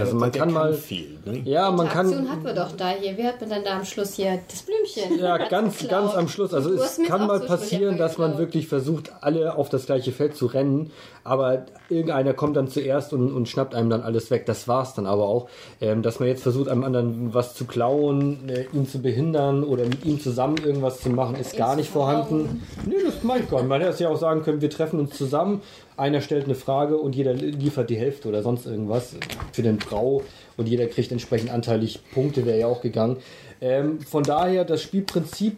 [0.00, 1.18] Also man kann mal, viel.
[1.24, 1.42] Ne?
[1.44, 3.16] ja, man Aktion kann, hatten wir doch da hier.
[3.16, 5.18] Wer hat mir dann da am Schluss hier das Blümchen?
[5.18, 6.02] Ja, ganz, geklaut.
[6.02, 6.54] ganz am Schluss.
[6.54, 8.46] Also es kann mal zwischendurch passieren, dass man geklaut.
[8.46, 10.90] wirklich versucht, alle auf das gleiche Feld zu rennen,
[11.22, 14.46] aber irgendeiner kommt dann zuerst und, und schnappt einem dann alles weg.
[14.46, 15.48] Das war's dann aber auch.
[15.80, 19.84] Ähm, dass man jetzt versucht, einem anderen was zu klauen, äh, ihn zu behindern oder
[19.84, 22.62] mit ihm zusammen irgendwas zu machen, ist gar nicht vorhanden.
[22.86, 23.68] Nee, das gar nicht.
[23.68, 25.62] Man hätte es ja auch sagen können, wir treffen uns zusammen,
[25.96, 29.16] einer stellt eine Frage und jeder liefert die Hälfte oder sonst irgendwas
[29.52, 30.22] für den Brau
[30.56, 33.18] und jeder kriegt entsprechend anteilig Punkte, wäre ja auch gegangen.
[33.60, 35.56] Ähm, von daher, das Spielprinzip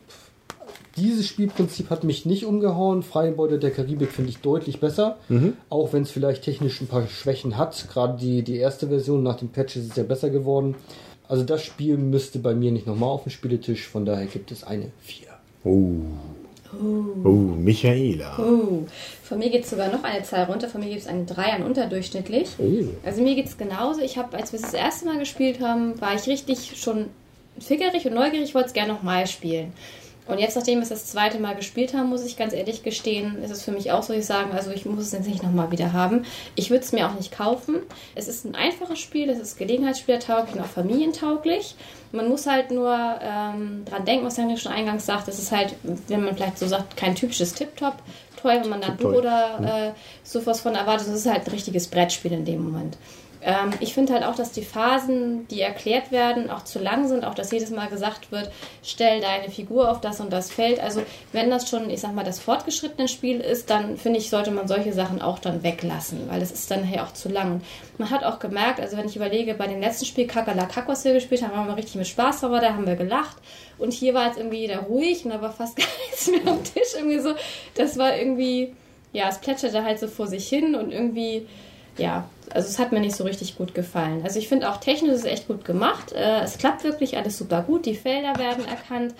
[0.97, 3.03] dieses Spielprinzip hat mich nicht umgehauen.
[3.03, 5.19] Freibeuter der Karibik finde ich deutlich besser.
[5.69, 7.87] Auch wenn es vielleicht technisch ein paar Schwächen hat.
[7.93, 10.75] Gerade die, die erste Version nach dem Patch ist es ja besser geworden.
[11.29, 13.87] Also das Spiel müsste bei mir nicht nochmal auf den Spieletisch.
[13.87, 15.27] Von daher gibt es eine 4.
[15.65, 16.01] Oh.
[16.83, 18.39] Oh, Michaela.
[18.39, 18.87] Oh,
[19.23, 20.69] von mir geht es sogar noch eine Zahl runter.
[20.69, 22.51] Von mir gibt es einen Dreier unterdurchschnittlich.
[22.59, 22.85] Oh.
[23.05, 24.01] Also mir geht es genauso.
[24.01, 27.07] Ich habe, als wir es das erste Mal gespielt haben, war ich richtig schon
[27.59, 29.73] fickerig und neugierig, wollte es gerne nochmal spielen.
[30.27, 33.43] Und jetzt, nachdem wir es das zweite Mal gespielt haben, muss ich ganz ehrlich gestehen,
[33.43, 35.71] ist es für mich auch so, ich sagen, also ich muss es jetzt nicht nochmal
[35.71, 36.25] wieder haben.
[36.57, 37.77] Ich würde es mir auch nicht kaufen.
[38.15, 41.77] Es ist ein einfaches Spiel, es ist Gelegenheitsspielertauglich und auch familientauglich.
[42.13, 45.75] Man muss halt nur ähm, dran denken, was Henry schon eingangs sagt, es ist halt,
[46.09, 47.95] wenn man vielleicht so sagt, kein typisches Tip-Top.
[48.41, 48.91] Toll, wenn man da.
[48.91, 52.97] Buch oder äh, sowas von erwartet, es ist halt ein richtiges Brettspiel in dem Moment.
[53.47, 57.25] Ähm, ich finde halt auch, dass die Phasen, die erklärt werden, auch zu lang sind.
[57.25, 58.51] Auch, dass jedes Mal gesagt wird,
[58.83, 60.81] stell deine Figur auf das und das Feld.
[60.81, 64.51] Also, wenn das schon, ich sag mal, das fortgeschrittene Spiel ist, dann finde ich, sollte
[64.51, 67.61] man solche Sachen auch dann weglassen, weil es ist dann nachher auch zu lang.
[67.99, 71.13] Man hat auch gemerkt, also wenn ich überlege, bei dem letzten Spiel Kakalakak, was wir
[71.13, 73.37] gespielt haben, haben wir richtig mit Spaß dabei, da haben wir gelacht.
[73.79, 76.63] Und hier war jetzt irgendwie jeder ruhig und da war fast gar nichts mehr am
[76.65, 76.95] Tisch.
[76.97, 77.35] Irgendwie so,
[77.75, 78.75] das war irgendwie,
[79.13, 81.47] ja, es plätscherte halt so vor sich hin und irgendwie,
[81.99, 84.23] ja, also es hat mir nicht so richtig gut gefallen.
[84.23, 86.13] Also ich finde auch technisch ist es echt gut gemacht.
[86.13, 87.87] Äh, es klappt wirklich alles super gut.
[87.87, 89.15] Die Felder werden erkannt.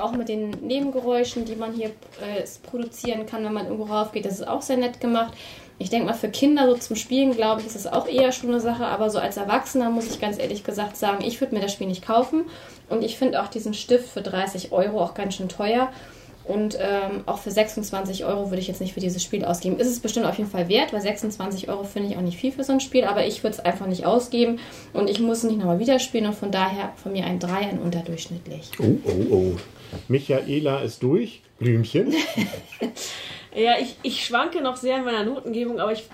[0.00, 4.24] Auch mit den Nebengeräuschen, die man hier äh, produzieren kann, wenn man irgendwo raufgeht.
[4.24, 5.34] Das ist auch sehr nett gemacht.
[5.78, 8.50] Ich denke mal, für Kinder so zum Spielen, glaube ich, ist es auch eher schon
[8.50, 8.86] eine Sache.
[8.86, 11.88] Aber so als Erwachsener muss ich ganz ehrlich gesagt sagen, ich würde mir das Spiel
[11.88, 12.44] nicht kaufen.
[12.90, 15.90] Und ich finde auch diesen Stift für 30 Euro auch ganz schön teuer.
[16.44, 19.78] Und ähm, auch für 26 Euro würde ich jetzt nicht für dieses Spiel ausgeben.
[19.78, 22.50] Ist es bestimmt auf jeden Fall wert, weil 26 Euro finde ich auch nicht viel
[22.50, 24.58] für so ein Spiel, aber ich würde es einfach nicht ausgeben
[24.92, 27.52] und ich muss es nicht nochmal wieder spielen und von daher von mir ein 3,
[27.52, 28.70] ein unterdurchschnittlich.
[28.80, 29.56] Oh, oh, oh.
[30.08, 31.42] Michaela ist durch.
[31.58, 32.14] Blümchen.
[33.54, 36.04] Ja, ich, ich schwanke noch sehr in meiner Notengebung, aber ich,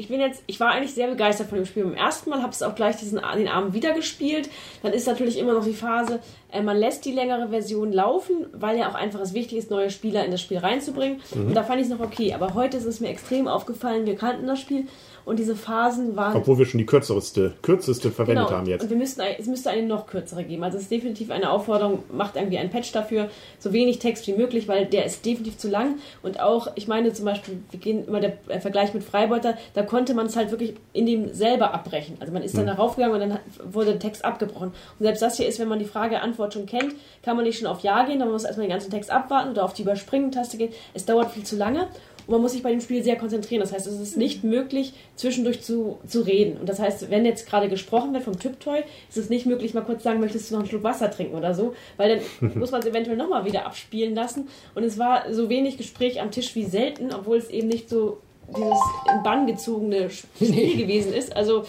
[0.00, 1.84] ich bin jetzt, ich war eigentlich sehr begeistert von dem Spiel.
[1.84, 4.48] Beim ersten Mal habe ich es auch gleich diesen, den Abend wieder gespielt.
[4.82, 8.78] Dann ist natürlich immer noch die Phase, äh, man lässt die längere Version laufen, weil
[8.78, 11.20] ja auch einfach es wichtig ist, neue Spieler in das Spiel reinzubringen.
[11.34, 12.32] Und da fand ich es noch okay.
[12.32, 14.86] Aber heute ist es mir extrem aufgefallen, wir kannten das Spiel
[15.30, 18.80] und diese Phasen waren Obwohl wir schon die kürzeste, kürzeste verwendet haben jetzt.
[18.80, 18.82] Genau.
[18.82, 20.64] Und wir müssten, es müsste eine noch kürzere geben.
[20.64, 24.32] Also es ist definitiv eine Aufforderung, macht irgendwie ein Patch dafür, so wenig Text wie
[24.32, 26.00] möglich, weil der ist definitiv zu lang.
[26.24, 29.84] Und auch, ich meine zum Beispiel, wir gehen immer der äh, Vergleich mit Freibeuter, da
[29.84, 32.16] konnte man es halt wirklich in dem selber abbrechen.
[32.18, 33.38] Also man ist dann darauf gegangen und dann
[33.72, 34.70] wurde der Text abgebrochen.
[34.98, 37.68] Und selbst das hier ist, wenn man die Frage-Antwort schon kennt, kann man nicht schon
[37.68, 40.56] auf Ja gehen, dann muss man erstmal den ganzen Text abwarten oder auf die Überspringen-Taste
[40.56, 40.72] gehen.
[40.92, 41.86] Es dauert viel zu lange.
[42.30, 43.60] Man muss sich bei dem Spiel sehr konzentrieren.
[43.60, 46.58] Das heißt, es ist nicht möglich, zwischendurch zu, zu reden.
[46.58, 49.82] Und das heißt, wenn jetzt gerade gesprochen wird vom Typ-Toy, ist es nicht möglich, mal
[49.82, 52.80] kurz sagen, möchtest du noch einen Schluck Wasser trinken oder so, weil dann muss man
[52.80, 54.48] es eventuell nochmal wieder abspielen lassen.
[54.74, 58.18] Und es war so wenig Gespräch am Tisch wie selten, obwohl es eben nicht so
[58.48, 58.80] dieses
[59.14, 61.36] in Bann gezogene Spiel gewesen ist.
[61.36, 61.64] Also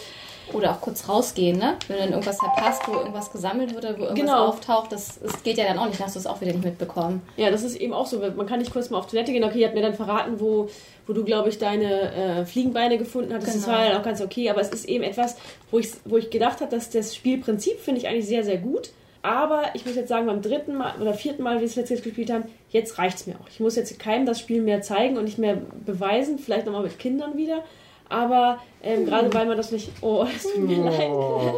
[0.52, 1.76] Oder auch kurz rausgehen, ne?
[1.88, 4.46] Wenn dann irgendwas verpasst, wo irgendwas gesammelt wird oder wo irgendwas Genau.
[4.48, 6.64] auftaucht, das, das geht ja dann auch nicht, dann hast du es auch wieder nicht
[6.64, 7.22] mitbekommen.
[7.36, 8.18] Ja, das ist eben auch so.
[8.18, 9.44] Man kann nicht kurz mal auf Toilette gehen.
[9.44, 10.68] Okay, ihr habt mir dann verraten, wo,
[11.06, 13.56] wo du, glaube ich, deine äh, Fliegenbeine gefunden hattest.
[13.56, 13.76] Das Genau.
[13.76, 14.50] war ja auch ganz okay.
[14.50, 15.36] Aber es ist eben etwas,
[15.70, 18.90] wo ich, wo ich gedacht habe, dass das Spielprinzip finde ich eigentlich sehr, sehr gut.
[19.24, 22.02] Aber ich muss jetzt sagen, beim dritten Mal oder vierten Mal, wie wir es jetzt
[22.02, 23.48] gespielt haben, jetzt reicht es mir auch.
[23.48, 26.38] Ich muss jetzt keinem das Spiel mehr zeigen und nicht mehr beweisen.
[26.40, 27.62] Vielleicht nochmal mit Kindern wieder.
[28.08, 29.90] Aber ähm, gerade weil man das nicht.
[30.00, 31.08] Oh, es tut mir leid.
[31.08, 31.54] Ähm,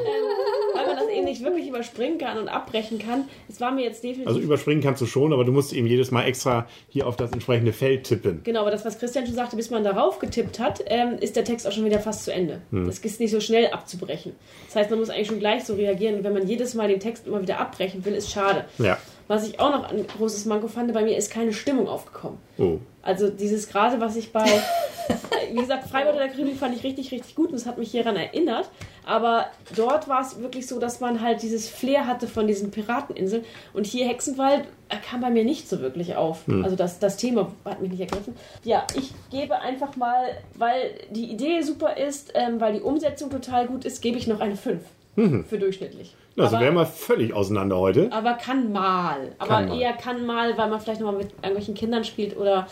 [0.75, 3.25] weil man das eben nicht wirklich überspringen kann und abbrechen kann.
[3.49, 4.27] Es war mir jetzt definitiv.
[4.27, 7.33] Also überspringen kannst du schon, aber du musst eben jedes Mal extra hier auf das
[7.33, 8.41] entsprechende Feld tippen.
[8.45, 11.45] Genau, aber das, was Christian schon sagte, bis man darauf getippt hat, ähm, ist der
[11.45, 12.63] Text auch schon wieder fast zu Ende.
[12.71, 14.33] Das ist nicht so schnell abzubrechen.
[14.67, 16.17] Das heißt, man muss eigentlich schon gleich so reagieren.
[16.17, 18.65] Und wenn man jedes Mal den Text immer wieder abbrechen will, ist schade.
[18.79, 18.99] Ja.
[19.27, 22.39] Was ich auch noch ein großes Manko fand, bei mir ist keine Stimmung aufgekommen.
[22.59, 22.79] Oh.
[23.03, 24.45] Also dieses gerade, was ich bei,
[25.53, 28.17] wie gesagt, Freiburg der Karibik fand ich richtig, richtig gut und es hat mich hieran
[28.17, 28.71] erinnert.
[29.07, 33.45] Aber dort war es wirklich so, dass man halt dieses Flair hatte von diesen Pirateninseln.
[33.73, 36.47] Und hier Hexenwald äh, kam bei mir nicht so wirklich auf.
[36.63, 38.35] Also das, das Thema hat mich nicht ergriffen.
[38.63, 43.67] Ja, ich gebe einfach mal, weil die Idee super ist, ähm, weil die Umsetzung total
[43.67, 44.81] gut ist, gebe ich noch eine 5
[45.15, 46.15] für durchschnittlich.
[46.37, 48.11] Also Aber- wären wir völlig auseinander heute.
[48.13, 49.33] aber kann mal.
[49.39, 49.81] Aber Kann mal.
[49.81, 52.67] eher kann mal, weil man vielleicht nochmal mit irgendwelchen Kindern spielt oder.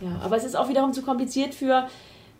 [0.00, 1.86] Ja, aber es ist auch wiederum zu kompliziert für,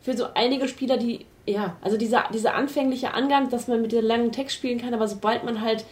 [0.03, 1.27] für so einige Spieler, die.
[1.47, 5.07] Ja, also dieser, dieser anfängliche Angang, dass man mit der langen Text spielen kann, aber
[5.07, 5.85] sobald man halt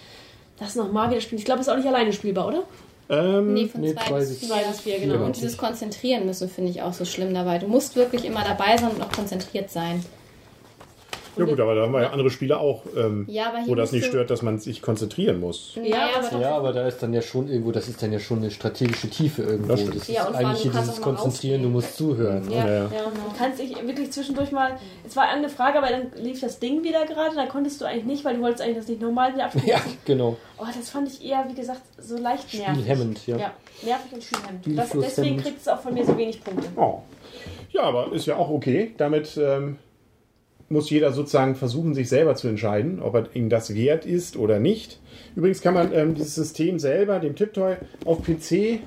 [0.58, 1.40] das nochmal wieder spielt.
[1.40, 2.62] Ich glaube, es ist auch nicht alleine spielbar, oder?
[3.10, 4.48] Ähm, Nee, von Nee, zwei zwei bis bis- vier.
[4.48, 5.24] zwei bis vier, genau.
[5.24, 7.58] Und dieses Konzentrieren müssen finde ich auch so schlimm dabei.
[7.58, 10.02] Du musst wirklich immer dabei sein und auch konzentriert sein.
[11.36, 14.04] Ja gut, aber da haben wir ja andere Spiele auch, ähm, Ja, wo das nicht
[14.04, 15.78] du- stört, dass man sich konzentrieren muss.
[15.82, 18.18] Ja, aber aber Ja, aber da ist dann ja schon irgendwo, das ist dann ja
[18.18, 19.68] schon eine strategische Tiefe irgendwo.
[19.72, 22.46] Das Das, ist Ja, allem, eigentlich du hier kannst dieses Konzentrieren, du musst zuhören.
[22.46, 22.54] ne?
[22.54, 22.78] Ja, Ja, ja.
[22.84, 22.88] ja.
[23.04, 24.78] Du kannst dich wirklich zwischendurch mal.
[25.06, 27.34] Es war eine Frage, aber dann lief das Ding wieder gerade.
[27.34, 29.66] Da konntest du eigentlich nicht, weil du wolltest eigentlich das nicht normal wieder abspielen.
[29.68, 30.36] Ja, genau.
[30.58, 32.74] Oh, das fand ich eher, wie gesagt, so leicht nervig.
[32.84, 33.36] Spielhemmend, ja.
[33.36, 34.78] Ja, nervig und spielhemmend.
[34.78, 36.68] Das, deswegen kriegt es auch von mir so wenig Punkte.
[36.76, 36.98] Oh.
[37.70, 38.94] Ja, aber ist ja auch okay.
[38.98, 39.78] Damit ähm,
[40.72, 44.58] muss jeder sozusagen versuchen, sich selber zu entscheiden, ob er ihm das wert ist oder
[44.58, 45.00] nicht.
[45.36, 48.80] Übrigens kann man ähm, dieses System selber, dem Tiptoy, auf PC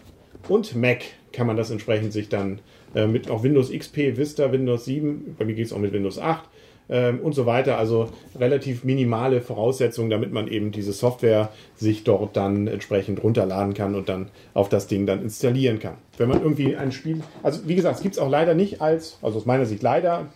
[0.50, 2.60] und Mac kann man das entsprechend sich dann
[2.94, 6.18] äh, mit auch Windows XP, Vista, Windows 7, bei mir geht es auch mit Windows
[6.18, 6.50] 8
[6.90, 7.78] ähm, und so weiter.
[7.78, 13.96] Also relativ minimale Voraussetzungen, damit man eben diese Software sich dort dann entsprechend runterladen kann
[13.96, 15.96] und dann auf das Ding dann installieren kann.
[16.18, 19.18] Wenn man irgendwie ein Spiel, also wie gesagt, es gibt es auch leider nicht als,
[19.22, 20.28] also aus meiner Sicht leider,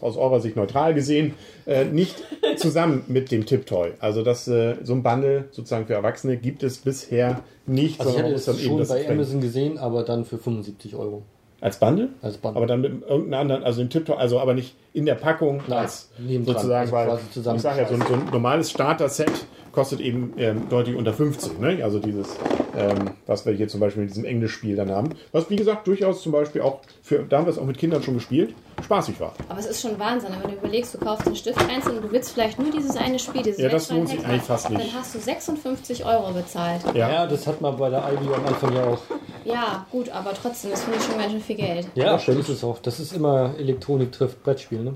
[0.00, 1.34] aus eurer Sicht neutral gesehen,
[1.66, 2.16] äh, nicht
[2.56, 3.92] zusammen mit dem Tiptoy.
[3.98, 8.22] Also das, äh, so ein Bundle sozusagen für Erwachsene gibt es bisher nicht, Also ich
[8.22, 11.22] muss es dann eben schon das bei Amazon gesehen, aber dann für 75 Euro
[11.60, 12.08] als Bundle?
[12.22, 12.56] als Band.
[12.56, 15.78] Aber dann mit irgendeinem anderen, also im Tiptoy, also aber nicht in der Packung Nein,
[15.78, 16.10] als
[16.44, 19.32] sozusagen, also weil quasi zusammen ich sage ja, so ein, so ein normales Starter-Set
[19.72, 21.58] kostet eben ähm, deutlich unter 50.
[21.58, 21.80] Ne?
[21.82, 22.28] Also dieses,
[22.76, 25.10] ähm, was wir hier zum Beispiel mit diesem Englischspiel dann haben.
[25.32, 28.02] Was wie gesagt durchaus zum Beispiel auch für, da haben wir es auch mit Kindern
[28.02, 29.34] schon gespielt, spaßig war.
[29.48, 32.12] Aber es ist schon Wahnsinn, wenn du überlegst, du kaufst ein Stift einzeln und du
[32.12, 34.80] willst vielleicht nur dieses eine Spiel, dieses Ja, das lohnt sich eigentlich fast nicht.
[34.80, 36.82] Dann hast du 56 Euro bezahlt.
[36.94, 38.98] ja, das hat man bei der Ivy am Anfang ja auch.
[39.44, 41.88] Ja, gut, aber trotzdem, das finde ich schon ganz schön viel Geld.
[41.94, 42.78] Ja, das ist es auch.
[42.78, 44.80] Das ist immer Elektronik trifft Brettspiel.
[44.80, 44.94] Ne?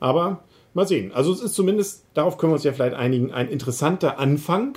[0.00, 0.40] Aber
[0.76, 1.10] mal sehen.
[1.14, 4.76] Also es ist zumindest, darauf können wir uns ja vielleicht einigen, ein interessanter Anfang.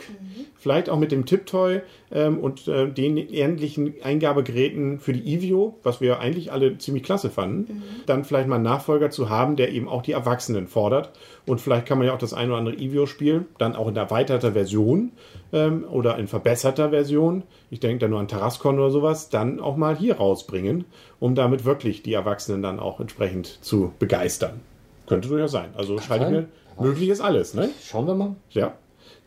[0.56, 1.82] Vielleicht auch mit dem Tiptoy
[2.12, 7.30] ähm, und äh, den ähnlichen Eingabegeräten für die Evio, was wir eigentlich alle ziemlich klasse
[7.30, 7.84] fanden.
[8.06, 11.12] Dann vielleicht mal einen Nachfolger zu haben, der eben auch die Erwachsenen fordert.
[11.46, 14.54] Und vielleicht kann man ja auch das ein oder andere Evio-Spiel dann auch in erweiterter
[14.54, 15.12] Version
[15.52, 19.76] ähm, oder in verbesserter Version, ich denke da nur an Tarascon oder sowas, dann auch
[19.76, 20.86] mal hier rausbringen,
[21.20, 24.62] um damit wirklich die Erwachsenen dann auch entsprechend zu begeistern.
[25.10, 25.72] Könnte durchaus sein.
[25.76, 26.32] Also sein.
[26.32, 26.48] mir,
[26.80, 27.70] möglich ist alles, ne?
[27.84, 28.36] Schauen wir mal.
[28.52, 28.76] Ja.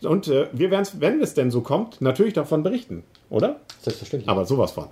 [0.03, 3.61] Und äh, wir werden es, wenn es denn so kommt, natürlich davon berichten, oder?
[3.81, 4.29] Selbstverständlich.
[4.29, 4.87] Aber sowas von.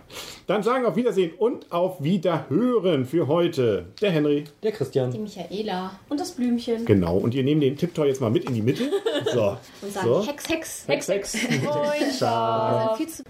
[0.47, 3.87] Dann sagen auf Wiedersehen und auf Wiederhören für heute.
[4.01, 4.45] Der Henry.
[4.63, 5.11] Der Christian.
[5.11, 6.85] Die Michaela Und das Blümchen.
[6.85, 7.17] Genau.
[7.17, 8.85] Und ihr nehmt den Tipptoy jetzt mal mit in die Mitte.
[9.33, 9.57] So.
[9.83, 10.27] und sagen so.
[10.27, 10.89] Hex, Hex.
[10.89, 11.37] Hex, Hex.
[11.63, 12.97] Moin, Ciao.
[12.97, 13.23] Viel zu